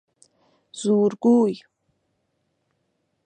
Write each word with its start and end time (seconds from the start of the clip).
زورگوی 0.81 1.57